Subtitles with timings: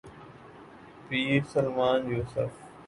[1.09, 2.51] Pir Salman Yusuf.